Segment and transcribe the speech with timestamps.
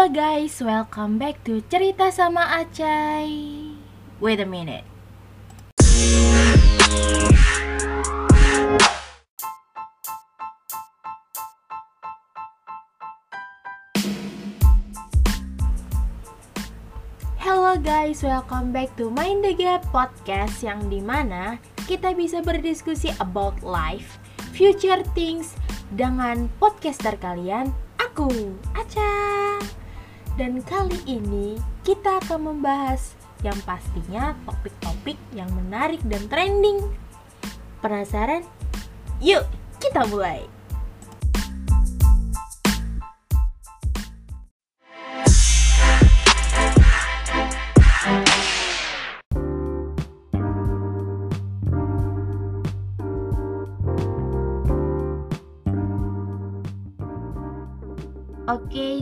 [0.00, 3.28] Halo guys, welcome back to Cerita sama Acai.
[4.16, 4.80] Wait a minute.
[17.36, 23.12] Hello guys, welcome back to Mind the Gap podcast yang di mana kita bisa berdiskusi
[23.20, 24.16] about life,
[24.56, 25.52] future things
[25.92, 27.68] dengan podcaster kalian,
[28.00, 29.60] aku, Aca.
[30.38, 36.84] Dan kali ini kita akan membahas yang pastinya topik-topik yang menarik dan trending.
[37.80, 38.44] Penasaran?
[39.24, 39.48] Yuk,
[39.80, 40.59] kita mulai.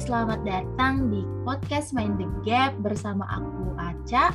[0.09, 4.33] Selamat datang di podcast Mind the Gap bersama aku Aca.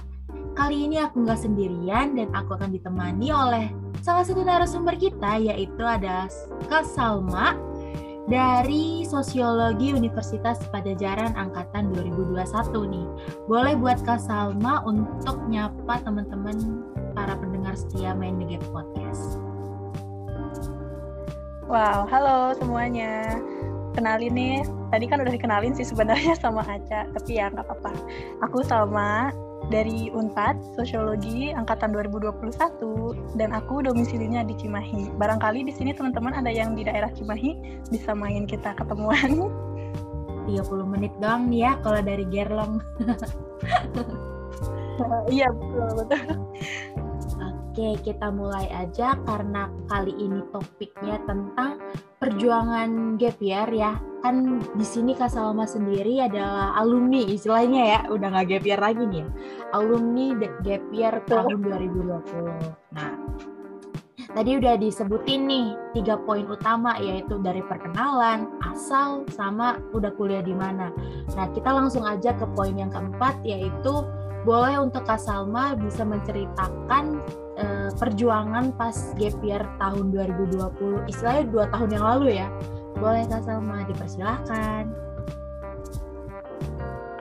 [0.53, 3.73] Kali ini aku nggak sendirian dan aku akan ditemani oleh
[4.05, 6.29] salah satu narasumber kita yaitu ada
[6.69, 7.57] Kak Salma
[8.29, 13.07] dari Sosiologi Universitas Pajajaran Angkatan 2021 nih.
[13.49, 16.85] Boleh buat Kak Salma untuk nyapa teman-teman
[17.17, 19.41] para pendengar setia Mind the Gap podcast.
[21.65, 23.41] Wow, halo semuanya
[23.93, 24.57] kenalin nih
[24.89, 27.91] tadi kan udah dikenalin sih sebenarnya sama Aca tapi ya nggak apa-apa
[28.41, 29.29] aku sama
[29.71, 35.15] dari Unpad Sosiologi angkatan 2021 dan aku domisilinya di Cimahi.
[35.15, 39.39] Barangkali di sini teman-teman ada yang di daerah Cimahi bisa main kita ketemuan.
[40.43, 42.83] 30 menit doang nih ya kalau dari Gerlong.
[45.31, 46.35] iya betul betul.
[47.73, 51.81] Oke, kita mulai aja karena kali ini topiknya tentang
[52.21, 53.97] perjuangan gap year ya.
[54.21, 59.03] Kan di sini Kak Salma sendiri adalah alumni istilahnya ya, udah nggak gap year lagi
[59.09, 59.25] nih.
[59.25, 59.27] Ya.
[59.73, 60.25] Alumni
[60.61, 62.93] gap year tahun 2020.
[62.93, 63.13] Nah,
[64.37, 70.53] tadi udah disebutin nih tiga poin utama yaitu dari perkenalan, asal, sama udah kuliah di
[70.53, 70.93] mana.
[71.33, 74.05] Nah, kita langsung aja ke poin yang keempat yaitu
[74.45, 77.17] boleh untuk Kak Salma bisa menceritakan
[77.59, 82.47] uh, perjuangan pas gap year tahun 2020 istilahnya dua tahun yang lalu ya.
[82.97, 84.83] Boleh Kak Salma dipersilahkan.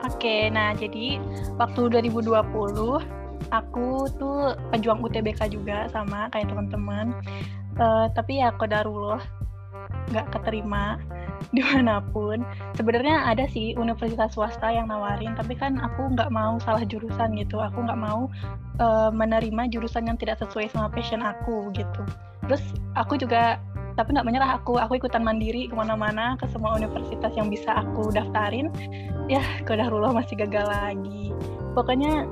[0.03, 1.19] Oke, nah jadi
[1.59, 2.31] waktu 2020
[3.51, 7.11] aku tuh pejuang UTBK juga sama kayak teman-teman.
[7.75, 9.19] Uh, tapi ya kodarullah
[10.13, 11.01] nggak keterima
[11.55, 12.45] di mana pun.
[12.77, 17.59] Sebenarnya ada sih universitas swasta yang nawarin tapi kan aku nggak mau salah jurusan gitu.
[17.59, 18.31] Aku nggak mau
[18.79, 22.01] uh, menerima jurusan yang tidak sesuai sama passion aku gitu.
[22.47, 22.63] Terus
[22.95, 23.59] aku juga
[23.93, 24.79] tapi nggak menyerah aku.
[24.79, 28.71] Aku ikutan mandiri ke mana-mana ke semua universitas yang bisa aku daftarin.
[29.27, 31.35] Ya kodarullah masih gagal lagi.
[31.73, 32.29] Pokoknya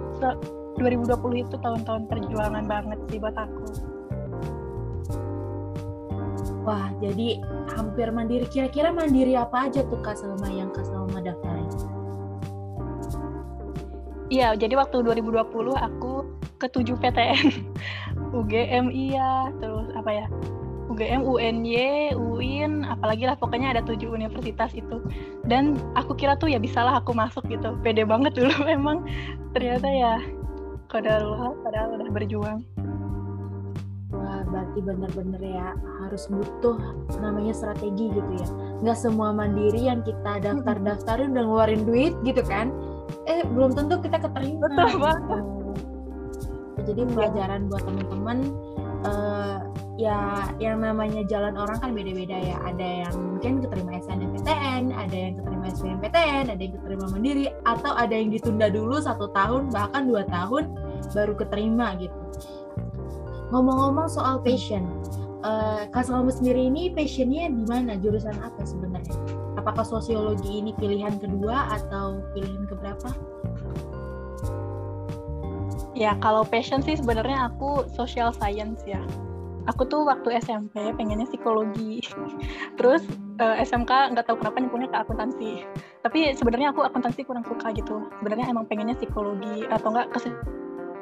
[0.77, 3.90] 2020 itu tahun-tahun perjuangan banget sih buat aku
[6.61, 7.41] Wah, jadi
[7.73, 8.45] hampir mandiri.
[8.45, 11.65] Kira-kira mandiri apa aja tuh Kak Salma yang Kak Salma daftarin?
[14.31, 16.13] Iya, jadi waktu 2020 aku
[16.61, 17.45] ke 7 PTN.
[18.31, 20.25] UGM iya, terus apa ya?
[20.91, 25.01] UGM, UNY, UIN, apalagi lah pokoknya ada tujuh universitas itu.
[25.47, 27.73] Dan aku kira tuh ya bisalah aku masuk gitu.
[27.81, 29.01] Pede banget dulu memang.
[29.57, 30.13] Ternyata ya
[30.91, 32.59] padahal padahal udah berjuang
[34.47, 35.67] berarti bener-bener ya
[36.05, 36.77] harus butuh
[37.19, 38.47] namanya strategi gitu ya.
[38.81, 42.73] Nggak semua mandiri yang kita daftar-daftarin udah ngeluarin duit gitu kan.
[43.29, 44.67] Eh belum tentu kita keterima.
[44.67, 45.21] Betul banget.
[45.21, 45.49] Gitu.
[46.81, 47.13] jadi iya.
[47.13, 48.37] pelajaran buat teman-teman
[49.05, 49.57] uh,
[50.01, 52.57] ya yang namanya jalan orang kan beda-beda ya.
[52.65, 58.13] Ada yang mungkin keterima SNMPTN ada yang keterima SBMPTN ada yang keterima mandiri atau ada
[58.13, 60.69] yang ditunda dulu satu tahun bahkan dua tahun
[61.09, 62.13] baru keterima gitu
[63.51, 64.87] Ngomong-ngomong soal passion,
[65.43, 67.99] uh, Kak Salma sendiri ini passionnya di mana?
[67.99, 69.11] Jurusan apa sebenarnya?
[69.59, 73.11] Apakah sosiologi ini pilihan kedua atau pilihan keberapa?
[75.91, 79.03] Ya, kalau passion sih sebenarnya aku social science ya.
[79.69, 82.01] Aku tuh waktu SMP pengennya psikologi.
[82.79, 83.03] Terus
[83.43, 85.51] uh, eh, SMK nggak tahu kenapa nyebutnya ke akuntansi.
[86.01, 88.07] Tapi sebenarnya aku akuntansi kurang suka gitu.
[88.23, 90.31] Sebenarnya emang pengennya psikologi atau enggak ke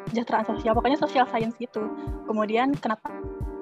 [0.09, 1.85] kesejahteraan sosial pokoknya social science gitu
[2.25, 3.13] kemudian kenapa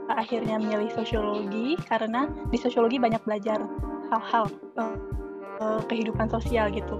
[0.07, 3.59] akhirnya milih sosiologi karena di sosiologi banyak belajar
[4.07, 4.47] hal-hal
[4.79, 6.95] uh, kehidupan sosial gitu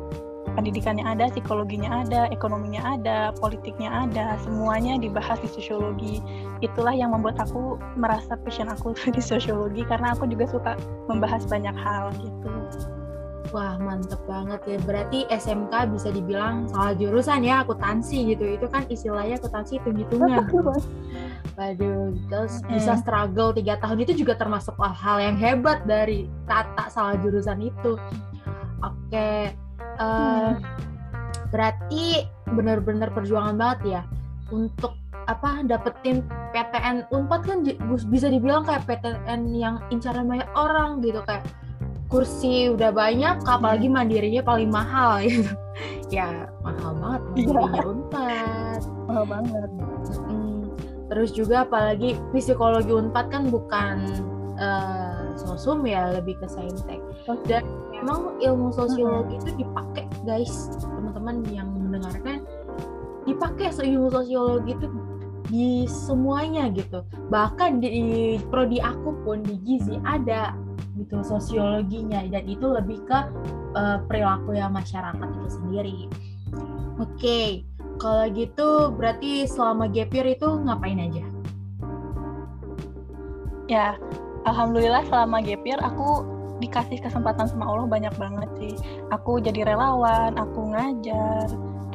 [0.58, 6.18] pendidikannya ada, psikologinya ada, ekonominya ada, politiknya ada, semuanya dibahas di sosiologi.
[6.66, 10.74] Itulah yang membuat aku merasa passion aku di sosiologi karena aku juga suka
[11.06, 12.50] membahas banyak hal gitu.
[13.56, 14.78] Wah mantep banget ya.
[14.84, 18.60] Berarti SMK bisa dibilang salah jurusan ya akuntansi gitu.
[18.60, 20.52] Itu kan istilahnya akuntansi hitung-hitungan.
[21.58, 22.76] Waduh, terus mm.
[22.76, 27.98] bisa struggle tiga tahun itu juga termasuk hal yang hebat dari kata salah jurusan itu.
[28.86, 29.58] Oke,
[29.98, 30.54] uh,
[31.50, 34.02] berarti benar-benar perjuangan banget ya
[34.54, 34.94] untuk
[35.28, 36.24] apa dapetin
[36.56, 37.60] PTN Unpad kan
[38.08, 41.44] bisa dibilang kayak PTN yang incaran banyak orang gitu kayak
[42.08, 45.52] kursi udah banyak apalagi mandirinya paling mahal gitu.
[46.12, 47.84] Ya mahal banget mandirinya.
[47.84, 48.82] Unpad.
[49.08, 49.70] Mahal banget.
[50.08, 50.72] Hmm.
[51.08, 53.96] terus juga apalagi psikologi Unpad kan bukan
[54.60, 57.00] uh, sosum ya lebih ke saintek.
[57.48, 62.44] Dan memang ilmu sosiologi itu dipakai guys teman-teman yang mendengarkan
[63.28, 64.88] dipakai ilmu sosiologi itu
[65.48, 67.04] di semuanya gitu.
[67.32, 70.56] Bahkan di prodi aku pun di gizi ada
[70.98, 73.20] gitu sosiologinya dan itu lebih ke
[73.78, 75.98] uh, perilaku yang masyarakat itu sendiri.
[76.98, 77.48] Oke, okay.
[78.02, 81.26] kalau gitu berarti selama gap year itu ngapain aja?
[83.68, 83.88] Ya,
[84.50, 86.26] alhamdulillah selama gap year aku
[86.58, 88.74] dikasih kesempatan sama Allah banyak banget sih.
[89.14, 91.46] Aku jadi relawan, aku ngajar,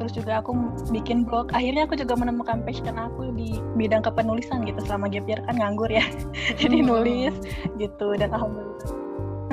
[0.03, 0.51] terus juga aku
[0.91, 1.55] bikin blog.
[1.55, 5.87] Akhirnya aku juga menemukan passion aku di bidang kepenulisan gitu selama gap year kan nganggur
[5.87, 6.03] ya.
[6.61, 6.87] jadi hmm.
[6.91, 7.35] nulis
[7.79, 9.03] gitu dan alhamdulillah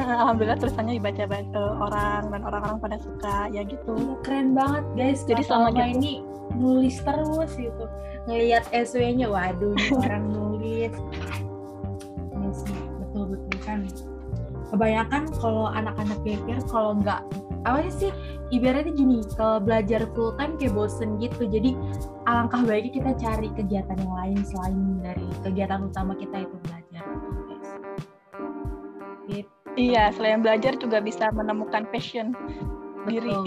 [0.00, 5.42] alhamdulillah tulisannya dibaca banyak orang dan orang-orang pada suka ya gitu keren banget guys jadi
[5.44, 5.84] selama gitu.
[5.92, 6.12] ini
[6.56, 7.84] nulis terus gitu
[8.24, 10.94] ngelihat SW-nya waduh orang nulis
[12.32, 13.80] ini iya betul betul kan
[14.70, 17.22] kebanyakan kalau anak-anak pikir kalau nggak
[17.68, 18.08] apa sih
[18.50, 21.76] ibaratnya gini kalau belajar full time kayak bosen gitu jadi
[22.24, 27.04] alangkah baiknya kita cari kegiatan yang lain selain dari kegiatan utama kita itu belajar
[29.28, 32.34] gitu Iya, selain belajar juga bisa menemukan passion
[33.06, 33.36] betul, diri.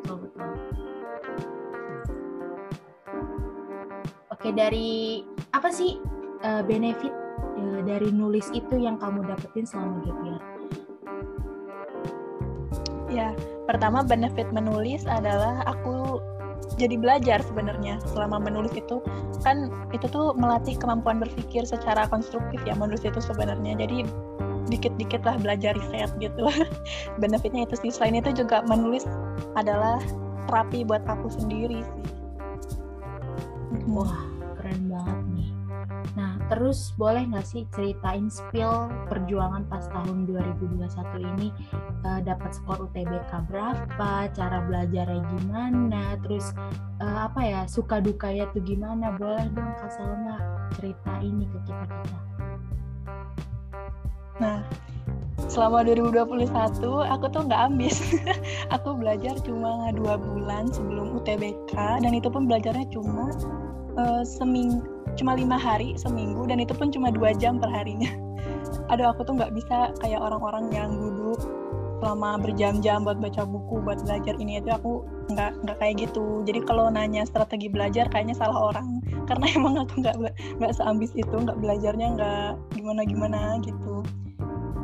[0.00, 0.46] Betul, betul.
[4.32, 5.20] Oke, dari
[5.52, 6.00] apa sih
[6.40, 7.12] uh, benefit
[7.58, 10.49] uh, dari nulis itu yang kamu dapetin selama gap year?
[13.10, 13.34] Ya,
[13.66, 16.22] pertama benefit menulis adalah aku
[16.78, 19.02] jadi belajar sebenarnya selama menulis itu.
[19.42, 23.74] Kan itu tuh melatih kemampuan berpikir secara konstruktif ya menulis itu sebenarnya.
[23.76, 24.06] Jadi
[24.70, 26.46] dikit-dikit lah belajar riset gitu.
[27.22, 27.90] Benefitnya itu sih.
[27.90, 29.02] Selain itu juga menulis
[29.58, 29.98] adalah
[30.46, 32.04] terapi buat aku sendiri sih.
[33.90, 34.39] Wah
[36.50, 40.82] terus boleh nggak sih ceritain spill perjuangan pas tahun 2021
[41.22, 41.48] ini?
[42.02, 44.26] Uh, dapat skor UTBK berapa?
[44.34, 46.18] Cara belajarnya gimana?
[46.26, 46.50] Terus
[46.98, 49.14] uh, apa ya suka dukanya tuh gimana?
[49.14, 50.42] Boleh dong Kak Salma
[50.74, 52.18] cerita ini ke kita kita.
[54.40, 54.58] Nah,
[55.46, 56.50] selama 2021
[57.14, 58.02] aku tuh nggak ambis.
[58.74, 63.30] aku belajar cuma dua bulan sebelum UTBK dan itu pun belajarnya cuma
[64.00, 64.80] uh, seming
[65.20, 68.08] cuma lima hari seminggu dan itu pun cuma dua jam per harinya.
[68.90, 71.40] Aduh aku tuh nggak bisa kayak orang-orang yang duduk
[72.00, 75.04] selama berjam-jam buat baca buku buat belajar ini itu aku
[75.36, 80.00] nggak nggak kayak gitu jadi kalau nanya strategi belajar kayaknya salah orang karena emang aku
[80.00, 80.16] nggak
[80.56, 84.00] nggak seambis itu nggak belajarnya nggak gimana gimana gitu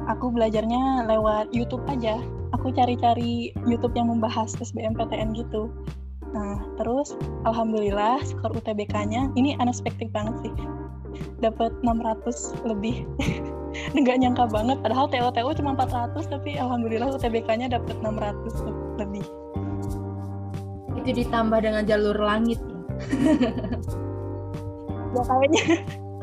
[0.06, 2.18] aku belajarnya lewat YouTube aja.
[2.54, 5.68] Aku cari-cari YouTube yang membahas SBMPTN gitu.
[6.36, 7.16] Nah, terus
[7.48, 10.52] alhamdulillah skor UTBK-nya ini unexpected banget sih.
[11.40, 13.08] Dapat 600 lebih.
[13.96, 19.24] Nggak nyangka banget padahal TO-TO cuma 400 tapi alhamdulillah UTBK-nya dapat 600 lebih.
[21.00, 22.76] Itu ditambah dengan jalur langit ya.
[25.16, 25.64] ya kayaknya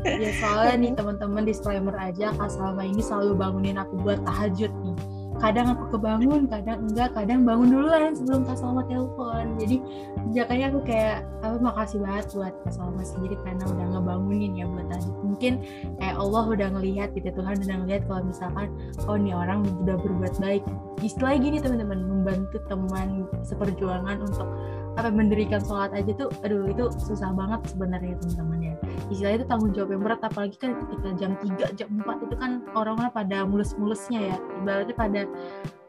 [0.04, 4.96] ya soalnya nih teman-teman disclaimer aja kak Salma ini selalu bangunin aku buat tahajud nih
[5.44, 9.60] kadang aku kebangun kadang enggak kadang bangun duluan sebelum kak Salma telepon.
[9.60, 9.84] Jadi
[10.32, 14.88] jakanya aku kayak apa makasih banget buat kak Salma sendiri karena udah ngebangunin ya buat
[14.88, 15.54] tahajud mungkin
[16.00, 18.68] kayak Allah udah ngelihat gitu Tuhan udah ngelihat kalau misalkan
[19.04, 20.64] oh nih orang udah berbuat baik.
[21.04, 24.48] Istilahnya gini teman-teman membantu teman seperjuangan untuk
[24.94, 28.74] apa mendirikan sholat aja tuh aduh itu susah banget sebenarnya teman-teman ya
[29.10, 32.52] istilahnya itu tanggung jawab yang berat apalagi kan ketika jam 3 jam 4 itu kan
[32.74, 34.38] orang-orang pada mulus-mulusnya ya.
[34.62, 35.22] Ibaratnya pada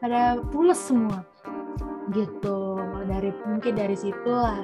[0.01, 0.21] pada
[0.53, 1.25] pules semua.
[2.13, 2.57] Gitu.
[3.09, 4.61] Dari mungkin dari situ lah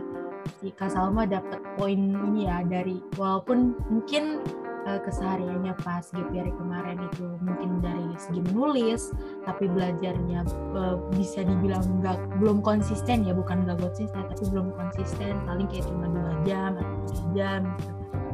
[0.62, 4.42] si Kak Salma dapat poin ini ya dari walaupun mungkin
[4.88, 9.14] uh, kesehariannya pas GPR kemarin itu mungkin dari segi menulis
[9.46, 15.38] tapi belajarnya uh, bisa dibilang nggak belum konsisten ya bukan nggak konsisten tapi belum konsisten
[15.46, 17.62] paling kayak cuma dua jam atau tiga jam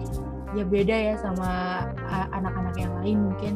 [0.01, 0.21] gitu.
[0.55, 1.49] ya beda ya sama
[2.31, 3.53] anak-anak yang lain mungkin.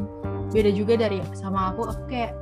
[0.51, 2.35] Beda juga dari sama aku aku kayak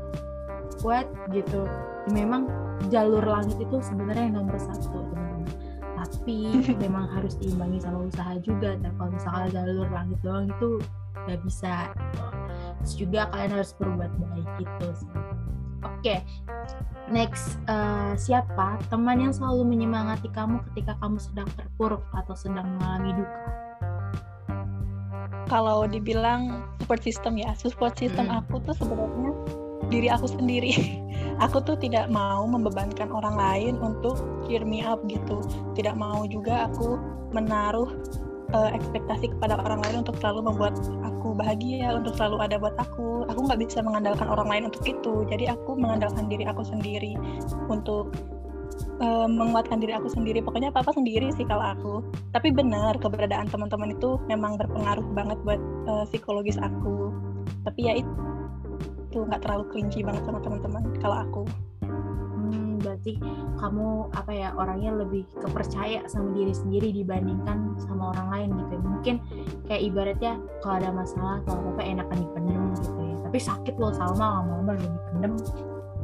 [0.82, 1.70] kuat gitu.
[2.10, 2.50] Memang
[2.90, 5.29] jalur langit itu sebenarnya yang nomor satu teman-teman
[6.10, 10.82] tapi memang harus diimbangi sama usaha juga dan kalau misalnya jalur langit doang itu
[11.30, 12.26] nggak bisa gitu.
[12.82, 14.88] terus juga kalian harus berbuat baik gitu
[15.86, 16.16] oke
[17.14, 23.22] next uh, siapa teman yang selalu menyemangati kamu ketika kamu sedang terpuruk atau sedang mengalami
[23.22, 23.42] duka
[25.50, 28.42] kalau dibilang support system ya support system hmm.
[28.42, 29.34] aku tuh sebenarnya
[29.90, 30.74] diri aku sendiri.
[31.46, 35.40] Aku tuh tidak mau membebankan orang lain untuk cheer me up gitu.
[35.72, 37.00] Tidak mau juga aku
[37.32, 37.88] menaruh
[38.52, 43.24] uh, ekspektasi kepada orang lain untuk selalu membuat aku bahagia untuk selalu ada buat aku.
[43.32, 45.24] Aku nggak bisa mengandalkan orang lain untuk itu.
[45.32, 47.16] Jadi aku mengandalkan diri aku sendiri
[47.72, 48.12] untuk
[49.00, 50.44] uh, menguatkan diri aku sendiri.
[50.44, 51.94] Pokoknya apa apa sendiri sih kalau aku.
[52.36, 57.16] Tapi benar keberadaan teman-teman itu memang berpengaruh banget buat uh, psikologis aku.
[57.64, 58.12] Tapi ya itu
[59.10, 61.42] itu nggak terlalu kelinci banget sama teman-teman kalau aku.
[61.82, 63.18] Hmm, berarti
[63.58, 68.82] kamu apa ya orangnya lebih kepercaya sama diri sendiri dibandingkan sama orang lain gitu ya.
[68.86, 69.16] Mungkin
[69.66, 73.16] kayak ibaratnya kalau ada masalah atau apa enakan dipendem gitu ya.
[73.26, 75.34] Tapi sakit loh sama lama-lama lebih dipendem.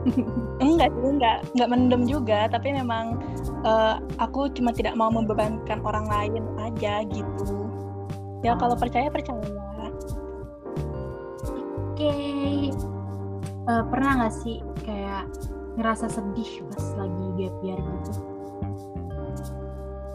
[0.65, 1.37] Enggak sih enggak.
[1.53, 3.21] Enggak mendem juga tapi memang
[3.65, 7.69] uh, aku cuma tidak mau membebankan orang lain aja gitu.
[8.45, 9.53] Ya kalau percaya percaya oke.
[11.97, 12.94] okay.
[13.69, 15.29] Uh, pernah nggak sih kayak
[15.75, 18.11] ngerasa sedih pas lagi gap year gitu?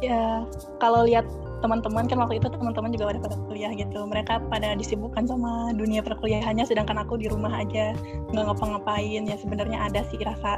[0.00, 0.48] Ya
[0.80, 1.28] kalau lihat
[1.60, 4.00] teman-teman kan waktu itu teman-teman juga udah pada kuliah gitu.
[4.08, 7.92] Mereka pada disibukkan sama dunia perkuliahannya sedangkan aku di rumah aja
[8.32, 9.28] nggak ngapa-ngapain.
[9.28, 10.56] Ya sebenarnya ada sih rasa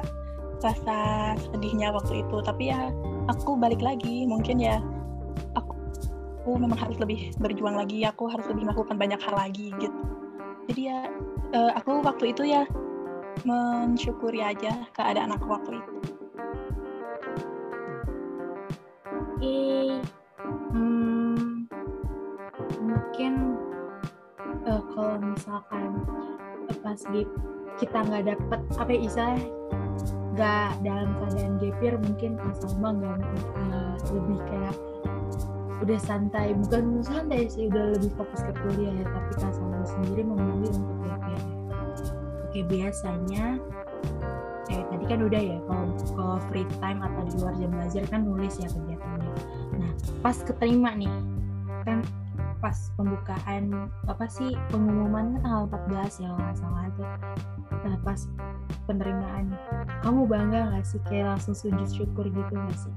[0.62, 0.98] rasa
[1.50, 2.36] sedihnya waktu itu.
[2.46, 2.94] Tapi ya
[3.26, 4.22] aku balik lagi.
[4.30, 4.78] Mungkin ya
[5.58, 5.74] aku,
[6.38, 8.06] aku memang harus lebih berjuang lagi.
[8.06, 9.98] Aku harus lebih melakukan banyak hal lagi gitu.
[10.70, 11.10] Jadi ya
[11.52, 12.64] uh, aku waktu itu ya
[13.44, 15.94] mensyukuri aja keadaan aku waktu itu.
[19.12, 19.58] Oke,
[20.72, 21.66] hmm,
[22.80, 23.32] mungkin
[24.66, 25.90] uh, kalau misalkan
[26.82, 27.26] pas di
[27.80, 29.26] kita nggak dapet apa ya Isa
[30.32, 33.18] nggak dalam keadaan gapir mungkin pas sama nggak
[33.68, 34.76] uh, lebih kayak
[35.82, 40.72] udah santai bukan santai sih udah lebih fokus ke kuliah ya tapi Kak Sendiri memilih
[40.78, 41.40] untuk gapir
[42.52, 43.56] oke biasanya
[44.68, 48.20] eh tadi kan udah ya kalau kalau free time atau di luar jam belajar kan
[48.28, 49.32] nulis ya kegiatannya.
[49.80, 51.08] Nah pas keterima nih
[51.88, 52.04] kan
[52.60, 57.08] pas pembukaan apa sih pengumuman kan tanggal 14 ya nggak salah tuh.
[57.72, 58.20] Nah pas
[58.84, 59.56] penerimaan
[60.04, 61.00] kamu bangga nggak sih?
[61.08, 62.92] Kayak langsung sujud syukur gitu nggak sih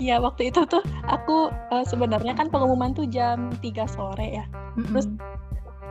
[0.00, 4.44] Iya waktu itu tuh aku uh, sebenarnya kan pengumuman tuh jam 3 sore ya.
[4.48, 4.84] Mm -hmm.
[4.96, 5.06] Terus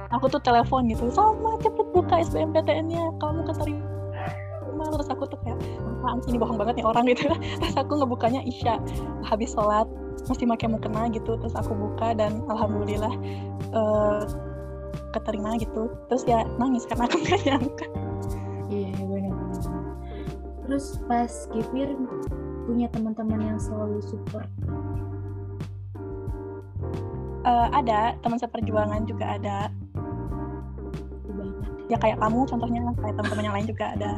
[0.10, 3.86] aku tuh telepon gitu, sama cepet buka SBMPTN-nya, kamu keterima.
[4.90, 5.60] Terus aku tuh kayak,
[6.02, 7.30] apaan sih ini bohong banget nih orang gitu.
[7.62, 8.82] Terus aku ngebukanya Isya,
[9.22, 9.86] habis sholat
[10.26, 11.38] masih pakai mukena gitu.
[11.38, 13.14] Terus aku buka dan alhamdulillah
[13.78, 14.26] uh,
[15.14, 15.94] keterima gitu.
[16.10, 17.86] Terus ya nangis karena aku gak nyangka.
[18.74, 19.62] Iya yeah, benar-benar.
[20.66, 21.94] Terus pas kipir
[22.70, 24.46] punya teman-teman yang selalu support?
[27.42, 29.74] Uh, ada teman seperjuangan juga ada.
[31.90, 34.14] Ya kayak kamu contohnya kayak teman-teman yang lain juga ada.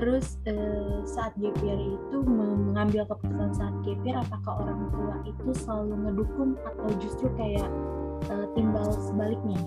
[0.00, 6.56] Terus uh, saat GPR itu mengambil keputusan saat GPR apakah orang tua itu selalu ngedukung
[6.64, 7.68] atau justru kayak
[8.32, 9.60] uh, timbal sebaliknya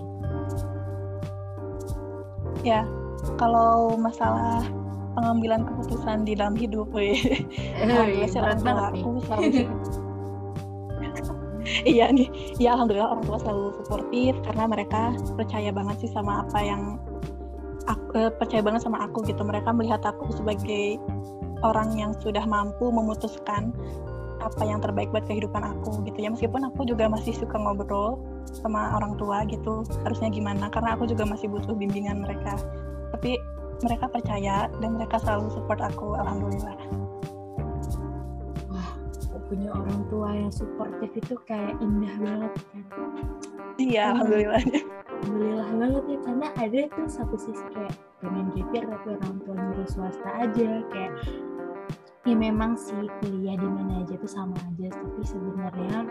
[2.66, 2.82] Ya,
[3.38, 4.66] kalau masalah
[5.18, 7.18] pengambilan keputusan di dalam hidup weh.
[7.82, 9.66] Alhamdulillah sih orang tua aku selalu
[11.84, 16.64] iya nih ya alhamdulillah orang tua selalu suportif karena mereka percaya banget sih sama apa
[16.64, 16.96] yang
[17.84, 19.40] aku, eh, percaya banget sama aku gitu.
[19.42, 21.00] Mereka melihat aku sebagai
[21.66, 23.74] orang yang sudah mampu memutuskan
[24.38, 26.30] apa yang terbaik buat kehidupan aku gitu ya.
[26.30, 30.70] Meskipun aku juga masih suka ngobrol sama orang tua gitu harusnya gimana?
[30.70, 32.54] Karena aku juga masih butuh bimbingan mereka.
[33.12, 33.34] Tapi
[33.82, 36.76] mereka percaya dan mereka selalu support aku alhamdulillah.
[38.72, 38.90] Wah
[39.48, 42.82] punya orang tua yang supportive itu kayak indah banget kan?
[43.78, 44.62] Iya alhamdulillah.
[45.18, 49.88] alhamdulillah banget ya karena ada tuh satu sisi kayak pengen GPR tapi orang tua nyuruh
[49.88, 51.12] swasta aja kayak
[52.28, 56.04] ya memang sih kuliah di mana aja tuh sama aja tapi sebenarnya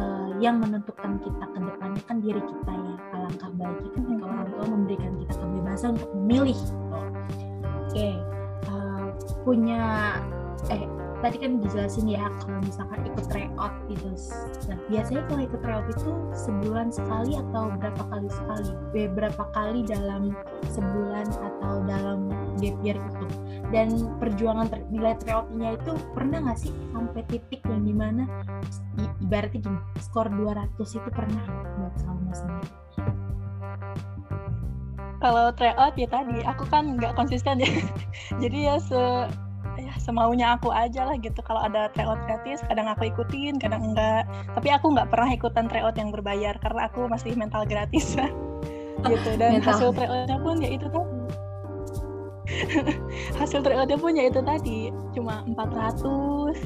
[0.00, 4.48] uh, yang menentukan kita ke depannya kan diri kita ya alangkah baiknya kan kalau orang
[4.48, 6.76] tua memberikan kita kebebasan untuk memilih gitu.
[6.96, 7.04] oke
[7.92, 8.14] okay.
[8.72, 9.08] uh, eh,
[9.44, 9.82] punya
[10.72, 10.82] eh
[11.18, 14.06] tadi kan dijelasin ya kalau misalkan ikut tryout gitu.
[14.70, 18.70] Nah, biasanya kalau ikut tryout itu sebulan sekali atau berapa kali sekali?
[18.94, 20.30] Berapa kali dalam
[20.70, 23.26] sebulan atau dalam gap year itu?
[23.68, 23.88] Dan
[24.18, 28.24] perjuangan nilai tryoutnya itu pernah nggak sih sampai titik yang di mana
[29.22, 31.44] ibaratnya gini, skor 200 itu pernah
[31.78, 32.70] buat Salma sendiri?
[35.18, 37.70] Kalau tryout ya tadi, aku kan nggak konsisten ya.
[38.42, 39.02] Jadi ya se
[39.78, 44.26] ya semaunya aku aja lah gitu kalau ada tryout gratis kadang aku ikutin kadang enggak
[44.58, 48.18] tapi aku nggak pernah ikutan tryout yang berbayar karena aku masih mental gratis
[49.10, 49.70] gitu dan mental.
[49.70, 51.17] hasil tryoutnya pun ya itu tadi
[53.38, 56.56] hasil tryoutnya pun ya itu tadi cuma 400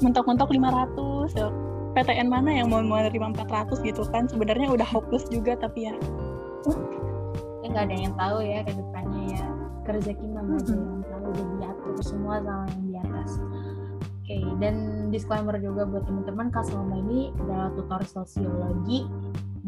[0.00, 1.52] mentok-mentok 500 so,
[1.90, 4.30] PTN mana yang mau menerima 400 gitu kan?
[4.30, 5.94] Sebenarnya udah hopeless juga tapi ya.
[7.60, 9.42] Ya nggak ada yang tahu ya ke depannya ya.
[9.90, 13.30] Rezeki mama aja yang tahu jadi diatur semua sama yang di atas.
[14.22, 14.42] Oke okay.
[14.62, 14.74] dan
[15.10, 19.02] disclaimer juga buat teman-teman Kak Salma ini adalah tutor sosiologi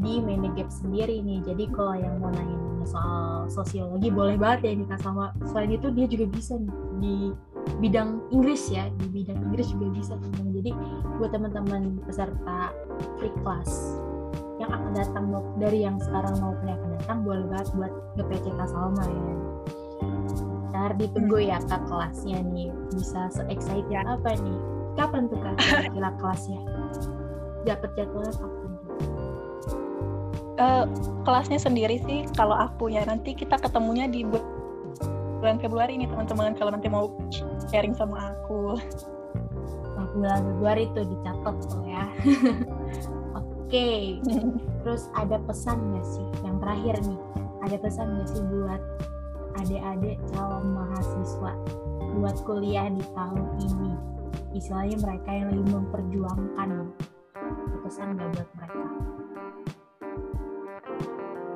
[0.02, 1.40] di Menegap sendiri nih.
[1.46, 5.30] Jadi kalau yang mau nanya soal sosiologi boleh banget ya ini Kak Salma.
[5.46, 7.16] Selain itu dia juga bisa nih di
[7.78, 8.90] bidang Inggris ya.
[8.98, 10.70] Di bidang Inggris juga bisa teman jadi
[11.18, 12.74] buat teman-teman peserta
[13.18, 13.98] free class
[14.60, 15.24] yang akan datang
[15.58, 19.34] dari yang sekarang mau yang akan datang boleh banget buat nge-PC Kak Salma ya.
[20.72, 22.70] Ntar ditunggu ya kak kelasnya nih.
[22.90, 24.02] Bisa se excited ya.
[24.06, 24.58] apa nih?
[24.98, 25.56] Kapan tuh kak
[25.94, 26.60] kira kelasnya?
[27.62, 28.61] Dapat jadwalnya kapan
[30.58, 30.84] uh,
[31.22, 33.04] kelasnya sendiri sih kalau aku ya.
[33.06, 37.12] Nanti kita ketemunya di bulan Februari ini teman-teman kalau nanti mau
[37.70, 38.76] sharing sama aku.
[39.92, 42.04] Oh, bulan Februari itu dicatat tuh ya.
[43.38, 43.70] Oke.
[43.70, 44.00] Okay.
[44.82, 46.26] terus ada pesan nggak sih?
[46.44, 47.20] Yang terakhir nih.
[47.62, 48.82] Ada pesan nggak sih buat
[49.62, 51.52] adik-adik calon mahasiswa
[52.18, 53.92] buat kuliah di tahun ini?
[54.52, 56.68] Istilahnya mereka yang lagi memperjuangkan
[57.82, 59.21] pesan gak buat mereka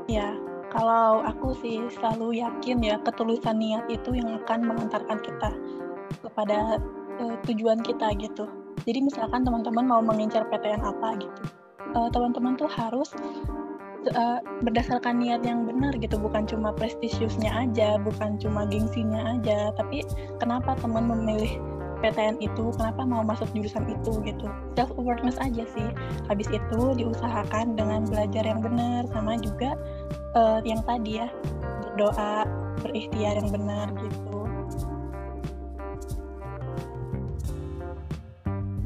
[0.06, 0.34] ya
[0.70, 5.50] kalau aku sih selalu yakin ya ketulusan niat itu yang akan mengantarkan kita
[6.22, 6.82] kepada
[7.22, 8.46] uh, tujuan kita gitu.
[8.84, 11.42] Jadi misalkan teman-teman mau mengincar PTN apa gitu
[11.96, 13.14] uh, teman-teman tuh harus
[14.12, 16.20] uh, berdasarkan niat yang benar gitu.
[16.20, 20.04] Bukan cuma prestisiusnya aja bukan cuma gengsinya aja tapi
[20.36, 21.56] kenapa teman memilih
[22.06, 24.46] PTN itu kenapa mau masuk jurusan itu gitu.
[24.78, 25.90] Self awareness aja sih.
[26.30, 29.74] Habis itu diusahakan dengan belajar yang benar sama juga
[30.38, 31.28] uh, yang tadi ya
[31.82, 32.46] berdoa
[32.86, 34.38] berikhtiar yang benar gitu.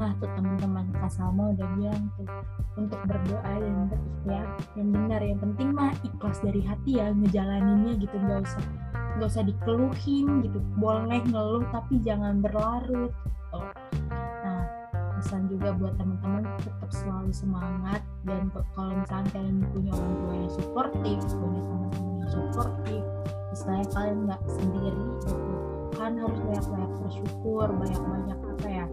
[0.01, 2.25] Nah tuh teman-teman Kak Salma udah bilang tuh
[2.73, 5.21] untuk berdoa dan berikhtiar yang benar.
[5.21, 8.65] Yang penting mah ikhlas dari hati ya ngejalaninnya gitu nggak usah
[9.17, 10.59] nggak usah dikeluhin gitu.
[10.77, 13.59] Boleh ngeluh tapi jangan berlarut gitu.
[14.41, 14.63] nah
[15.19, 18.01] pesan juga buat teman-teman tetap selalu semangat.
[18.23, 23.03] Dan kalau misalnya kalian punya orang tua yang suportif punya teman-teman yang suportif
[23.51, 25.35] istilahnya kalian nggak sendiri gitu
[25.99, 28.85] kan harus banyak-banyak bersyukur banyak-banyak apa ya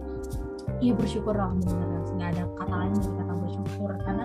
[0.82, 4.24] iya bersyukur lah bener nggak ada kata lain dari kata bersyukur karena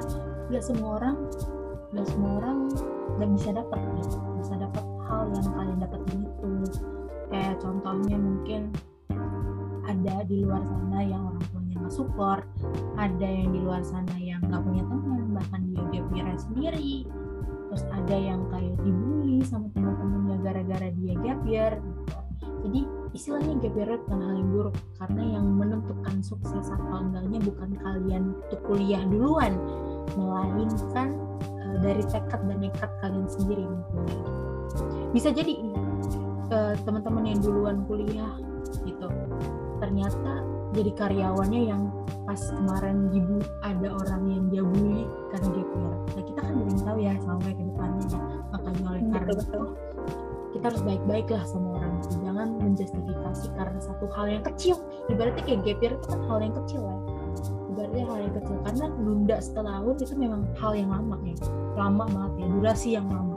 [0.50, 1.16] nggak semua orang
[1.94, 2.58] nggak semua orang
[3.22, 6.52] nggak bisa dapat gitu bisa dapat hal yang kalian dapetin itu
[7.32, 8.62] kayak contohnya mungkin
[9.84, 12.48] ada di luar sana yang orang tuanya nggak support
[12.96, 16.08] ada yang di luar sana yang nggak punya teman bahkan dia gap
[16.40, 17.04] sendiri.
[17.74, 22.18] Terus ada yang kayak dibully sama teman-temannya gara-gara dia gap year gitu.
[22.64, 22.82] Jadi
[23.18, 28.24] istilahnya gap year bukan hal yang buruk karena yang menentukan sukses atau enggaknya bukan kalian
[28.38, 29.54] untuk kuliah duluan
[30.14, 31.18] melainkan
[31.66, 34.43] uh, dari tekad dan nekat kalian sendiri kuliah
[35.14, 35.54] bisa jadi
[36.50, 38.34] uh, teman-teman yang duluan kuliah
[38.84, 39.08] gitu
[39.78, 40.42] ternyata
[40.74, 41.94] jadi karyawannya yang
[42.26, 46.78] pas kemarin ibu ada orang yang dia bully karena gap year nah kita kan belum
[46.82, 48.22] tahu ya sampai ke depannya ya.
[48.54, 49.62] Makanya oleh karena itu?
[50.54, 52.10] kita harus baik-baik lah sama orang itu.
[52.22, 54.76] Jangan menjustifikasi karena satu hal yang kecil.
[55.10, 56.98] Ibaratnya kayak gap year itu kan hal yang kecil ya.
[57.74, 58.58] Ibaratnya hal yang kecil.
[58.62, 61.36] Karena nunda setahun itu memang hal yang lama ya.
[61.74, 62.48] Lama banget ya.
[62.54, 63.36] Durasi yang lama.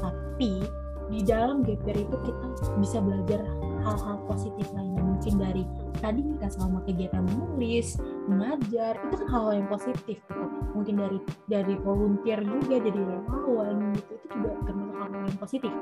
[0.00, 0.64] Tapi
[1.10, 2.46] di dalam year itu kita
[2.78, 3.42] bisa belajar
[3.82, 5.62] hal-hal positif lainnya mungkin dari
[6.00, 10.44] tadi kita selama kegiatan menulis mengajar itu kan hal-hal yang positif gitu.
[10.72, 11.18] Mungkin dari
[11.50, 15.72] dari volunteer juga jadi relawan gitu itu juga termasuk hal-hal yang positif.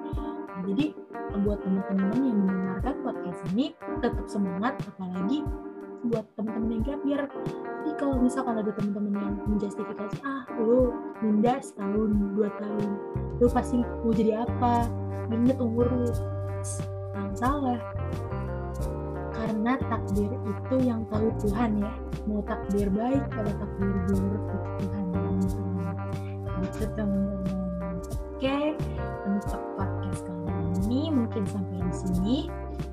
[0.67, 0.87] Jadi
[1.47, 5.47] buat teman-teman yang mendengarkan podcast ini tetap semangat apalagi
[6.07, 7.23] buat teman-teman yang gap year
[7.83, 10.93] jadi kalau misalkan ada teman-teman yang menjustifikasi ah lu
[11.25, 12.91] nunda setahun dua tahun
[13.39, 14.91] lu pasti mau jadi apa?
[15.31, 16.11] Inget umur lu
[17.15, 17.81] nah, salah.
[19.31, 21.93] Karena takdir itu yang tahu Tuhan ya.
[22.27, 25.05] Mau takdir baik atau takdir buruk itu Tuhan.
[26.45, 27.95] Yang gitu teman-teman.
[28.39, 28.59] Oke
[29.27, 32.37] untuk podcast kali ini mungkin sampai di sini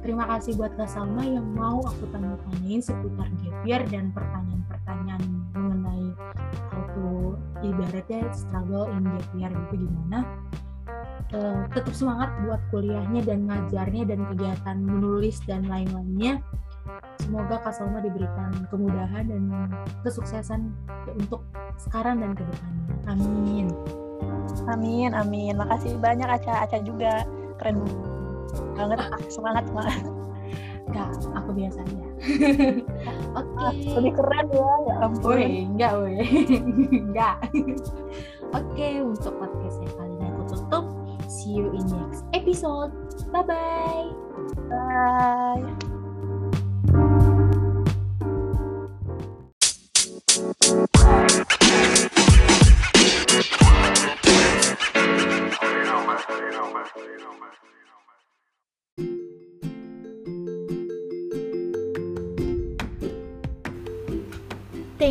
[0.05, 5.23] terima kasih buat Kak Salma yang mau aku tanya-tanyain seputar gap year dan pertanyaan-pertanyaan
[5.57, 6.13] mengenai
[6.69, 7.09] how to
[7.65, 10.21] ibaratnya struggle in gap year itu gimana
[11.33, 16.37] uh, tetap semangat buat kuliahnya dan ngajarnya dan kegiatan menulis dan lain-lainnya.
[17.17, 19.43] Semoga Kak Salma diberikan kemudahan dan
[20.05, 20.69] kesuksesan
[21.17, 21.41] untuk
[21.81, 22.85] sekarang dan ke depannya.
[23.09, 23.65] Amin.
[24.69, 25.57] Amin, amin.
[25.57, 26.69] Makasih banyak Aca.
[26.69, 27.25] Aca juga
[27.57, 27.81] keren
[28.75, 28.99] banget.
[29.29, 30.01] Semangat, semangat.
[30.85, 31.97] Enggak, aku biasa aja.
[33.39, 33.51] Oke.
[33.57, 33.93] Okay.
[33.97, 35.33] Lebih keren ya, ya ampun.
[35.33, 36.15] Woi, enggak, woi.
[37.09, 37.35] enggak.
[38.53, 40.85] Oke, okay, untuk podcastnya kali ini aku tutup.
[41.25, 42.93] See you in next episode.
[43.33, 44.13] Bye-bye.
[44.69, 45.94] Bye.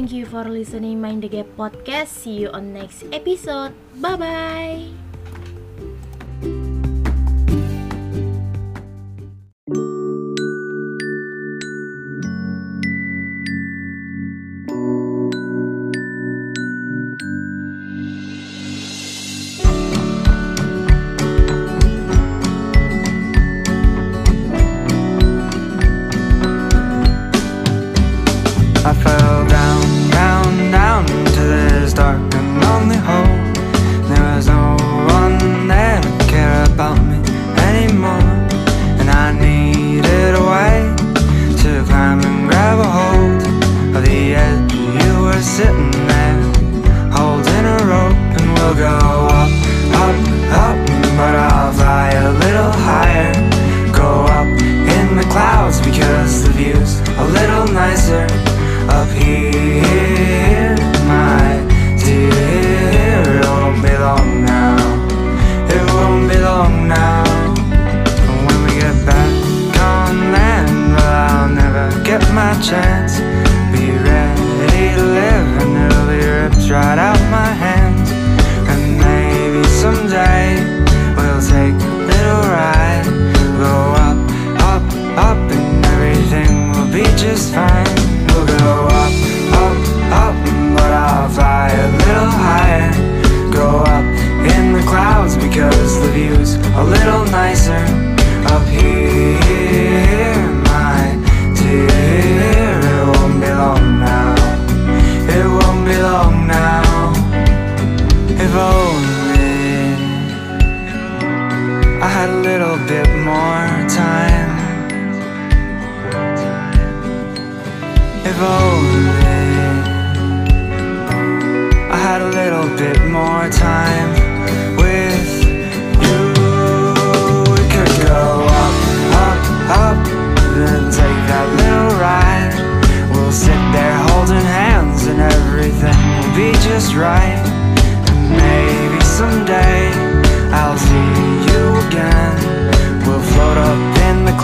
[0.04, 2.12] Thank you for listening Mind the Gap podcast.
[2.12, 3.72] See you on next episode.
[3.96, 5.03] Bye bye.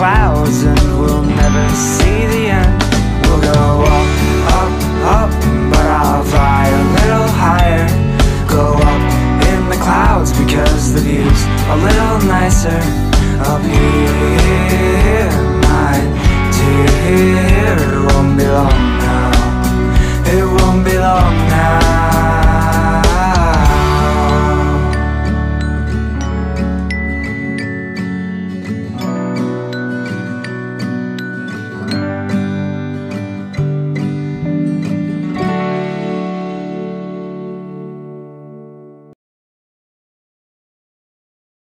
[0.01, 2.81] clouds and we'll never see the end.
[3.21, 4.09] We'll go up,
[4.57, 4.73] up,
[5.19, 5.31] up,
[5.69, 7.85] but I'll fly a little higher.
[8.49, 9.03] Go up
[9.51, 12.81] in the clouds because the view's a little nicer.
[13.45, 15.29] Up here,
[15.69, 15.93] my
[16.55, 19.29] dear, it won't be long now.
[20.33, 21.40] It won't be long